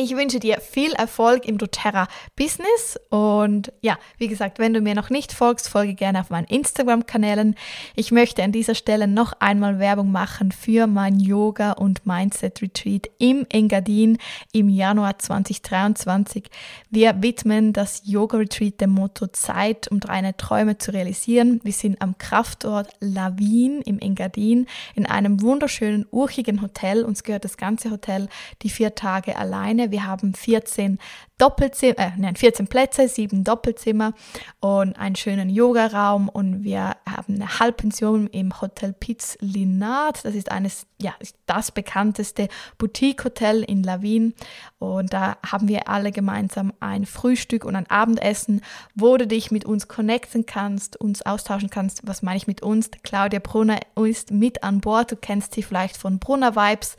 Ich 0.00 0.14
wünsche 0.14 0.38
dir 0.38 0.60
viel 0.60 0.92
Erfolg 0.92 1.44
im 1.44 1.58
doTERRA 1.58 2.06
Business 2.36 3.00
und 3.10 3.72
ja, 3.80 3.98
wie 4.16 4.28
gesagt, 4.28 4.60
wenn 4.60 4.72
du 4.72 4.80
mir 4.80 4.94
noch 4.94 5.10
nicht 5.10 5.32
folgst, 5.32 5.68
folge 5.68 5.94
gerne 5.94 6.20
auf 6.20 6.30
meinen 6.30 6.46
Instagram-Kanälen. 6.46 7.56
Ich 7.96 8.12
möchte 8.12 8.44
an 8.44 8.52
dieser 8.52 8.76
Stelle 8.76 9.08
noch 9.08 9.32
einmal 9.40 9.80
Werbung 9.80 10.12
machen 10.12 10.52
für 10.52 10.86
mein 10.86 11.18
Yoga 11.18 11.72
und 11.72 12.06
Mindset 12.06 12.62
Retreat 12.62 13.10
im 13.18 13.44
Engadin 13.48 14.18
im 14.52 14.68
Januar 14.68 15.18
2023. 15.18 16.48
Wir 16.90 17.20
widmen 17.20 17.72
das 17.72 18.02
Yoga 18.04 18.38
Retreat 18.38 18.80
dem 18.80 18.90
Motto 18.90 19.26
Zeit, 19.26 19.88
um 19.88 19.98
deine 19.98 20.36
Träume 20.36 20.78
zu 20.78 20.92
realisieren. 20.92 21.60
Wir 21.64 21.72
sind 21.72 22.00
am 22.00 22.16
Kraftort 22.18 22.90
Lavin 23.00 23.82
im 23.82 23.98
Engadin 23.98 24.68
in 24.94 25.06
einem 25.06 25.42
wunderschönen, 25.42 26.06
urchigen 26.12 26.62
Hotel. 26.62 27.04
Uns 27.04 27.24
gehört 27.24 27.44
das 27.44 27.56
ganze 27.56 27.90
Hotel 27.90 28.28
die 28.62 28.70
vier 28.70 28.94
Tage 28.94 29.36
alleine. 29.36 29.87
Wir 29.90 30.06
haben 30.06 30.34
14 30.34 30.98
Doppelzimmer, 31.38 31.98
äh, 31.98 32.10
nein, 32.16 32.34
14 32.34 32.66
Plätze, 32.66 33.06
sieben 33.08 33.44
Doppelzimmer 33.44 34.12
und 34.58 34.98
einen 34.98 35.14
schönen 35.14 35.48
Yogaraum 35.48 36.28
und 36.28 36.64
wir 36.64 36.96
haben 37.08 37.36
eine 37.36 37.60
Halbpension 37.60 38.26
im 38.26 38.60
Hotel 38.60 38.92
Piz 38.92 39.38
Linard. 39.40 40.24
Das 40.24 40.34
ist 40.34 40.50
eines, 40.50 40.86
ja, 41.00 41.14
das 41.46 41.70
bekannteste 41.70 42.48
Boutique-Hotel 42.78 43.62
in 43.62 43.84
Lavin 43.84 44.34
und 44.80 45.12
da 45.12 45.36
haben 45.46 45.68
wir 45.68 45.88
alle 45.88 46.10
gemeinsam 46.10 46.72
ein 46.80 47.06
Frühstück 47.06 47.64
und 47.64 47.76
ein 47.76 47.88
Abendessen, 47.88 48.60
wo 48.96 49.16
du 49.16 49.28
dich 49.28 49.52
mit 49.52 49.64
uns 49.64 49.86
connecten 49.86 50.44
kannst, 50.44 51.00
uns 51.00 51.22
austauschen 51.22 51.70
kannst. 51.70 52.04
Was 52.04 52.22
meine 52.22 52.36
ich 52.36 52.48
mit 52.48 52.62
uns? 52.62 52.90
Claudia 53.04 53.38
Brunner 53.38 53.78
ist 53.94 54.32
mit 54.32 54.64
an 54.64 54.80
Bord. 54.80 55.12
Du 55.12 55.16
kennst 55.16 55.54
sie 55.54 55.62
vielleicht 55.62 55.96
von 55.96 56.18
Brunner 56.18 56.56
Vibes 56.56 56.96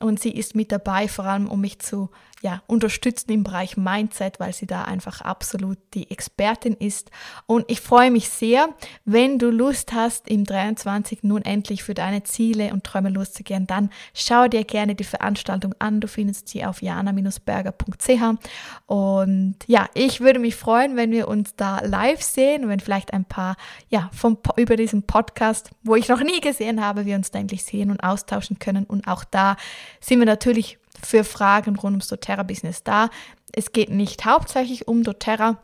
und 0.00 0.20
sie 0.20 0.30
ist 0.32 0.54
mit 0.54 0.72
dabei, 0.72 1.08
vor 1.08 1.24
allem 1.24 1.48
um 1.48 1.60
mich 1.60 1.78
zu 1.78 2.10
ja, 2.44 2.62
unterstützen 2.66 3.32
im 3.32 3.42
Bereich 3.42 3.78
Mindset, 3.78 4.38
weil 4.38 4.52
sie 4.52 4.66
da 4.66 4.82
einfach 4.82 5.22
absolut 5.22 5.78
die 5.94 6.10
Expertin 6.10 6.74
ist. 6.74 7.10
Und 7.46 7.64
ich 7.68 7.80
freue 7.80 8.10
mich 8.10 8.28
sehr, 8.28 8.68
wenn 9.06 9.38
du 9.38 9.48
Lust 9.48 9.94
hast, 9.94 10.28
im 10.28 10.44
23 10.44 11.22
nun 11.22 11.40
endlich 11.40 11.82
für 11.82 11.94
deine 11.94 12.22
Ziele 12.22 12.74
und 12.74 12.84
Träume 12.84 13.08
loszugehen, 13.08 13.66
dann 13.66 13.88
schau 14.12 14.46
dir 14.46 14.64
gerne 14.64 14.94
die 14.94 15.04
Veranstaltung 15.04 15.74
an. 15.78 16.02
Du 16.02 16.06
findest 16.06 16.48
sie 16.48 16.66
auf 16.66 16.82
jana-berger.ch. 16.82 18.38
Und 18.84 19.56
ja, 19.66 19.88
ich 19.94 20.20
würde 20.20 20.38
mich 20.38 20.54
freuen, 20.54 20.96
wenn 20.96 21.12
wir 21.12 21.28
uns 21.28 21.56
da 21.56 21.80
live 21.80 22.22
sehen, 22.22 22.68
wenn 22.68 22.78
vielleicht 22.78 23.14
ein 23.14 23.24
paar, 23.24 23.56
ja, 23.88 24.10
vom, 24.12 24.36
über 24.56 24.76
diesen 24.76 25.04
Podcast, 25.04 25.70
wo 25.82 25.96
ich 25.96 26.08
noch 26.08 26.20
nie 26.20 26.42
gesehen 26.42 26.84
habe, 26.84 27.06
wir 27.06 27.16
uns 27.16 27.30
da 27.30 27.38
endlich 27.38 27.64
sehen 27.64 27.90
und 27.90 28.04
austauschen 28.04 28.58
können. 28.58 28.84
Und 28.84 29.08
auch 29.08 29.24
da 29.24 29.56
sind 30.00 30.18
wir 30.18 30.26
natürlich 30.26 30.78
für 31.04 31.24
Fragen 31.24 31.76
rund 31.76 31.94
ums 31.94 32.08
doTERRA-Business 32.08 32.82
da. 32.82 33.10
Es 33.52 33.72
geht 33.72 33.90
nicht 33.90 34.24
hauptsächlich 34.24 34.88
um 34.88 35.02
doTERRA, 35.02 35.58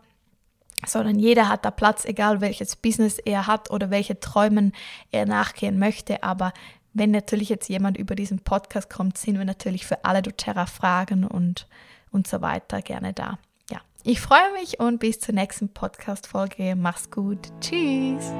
sondern 0.87 1.19
jeder 1.19 1.49
hat 1.49 1.65
da 1.65 1.71
Platz, 1.71 2.05
egal 2.05 2.41
welches 2.41 2.77
Business 2.77 3.19
er 3.19 3.47
hat 3.47 3.71
oder 3.71 3.91
welche 3.91 4.21
Träumen 4.21 4.73
er 5.11 5.27
nachgehen 5.27 5.79
möchte. 5.79 6.23
Aber 6.23 6.53
wenn 6.93 7.11
natürlich 7.11 7.49
jetzt 7.49 7.69
jemand 7.69 7.97
über 7.97 8.15
diesen 8.15 8.41
Podcast 8.41 8.91
kommt, 8.91 9.19
sind 9.19 9.39
wir 9.39 9.45
natürlich 9.45 9.87
für 9.87 10.05
alle 10.05 10.23
doTERRA-Fragen 10.23 11.25
und, 11.25 11.67
und 12.11 12.27
so 12.27 12.41
weiter 12.41 12.83
gerne 12.83 13.13
da. 13.13 13.39
Ja, 13.71 13.81
ich 14.03 14.21
freue 14.21 14.53
mich 14.55 14.81
und 14.81 14.99
bis 14.99 15.21
zur 15.21 15.35
nächsten 15.35 15.69
Podcast-Folge. 15.69 16.75
Mach's 16.77 17.11
gut. 17.11 17.49
Tschüss. 17.61 18.33